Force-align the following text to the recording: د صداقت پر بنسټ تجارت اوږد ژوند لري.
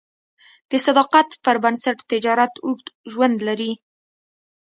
د 0.69 0.71
صداقت 0.85 1.29
پر 1.43 1.55
بنسټ 1.63 1.97
تجارت 2.11 2.53
اوږد 2.65 2.87
ژوند 3.11 3.37
لري. 3.47 3.71